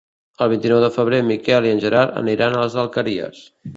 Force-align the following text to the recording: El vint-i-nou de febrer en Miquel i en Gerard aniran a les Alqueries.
El 0.43 0.47
vint-i-nou 0.53 0.79
de 0.83 0.89
febrer 0.95 1.19
en 1.23 1.29
Miquel 1.31 1.67
i 1.69 1.73
en 1.75 1.81
Gerard 1.85 2.17
aniran 2.23 2.57
a 2.57 2.65
les 2.67 2.79
Alqueries. 2.85 3.45